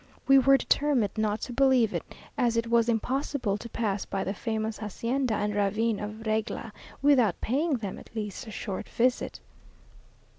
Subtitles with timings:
[0.27, 4.33] We were determined not to believe it, as it was impossible to pass by the
[4.33, 9.39] famous hacienda and ravine of Regla without paying them at least a short visit.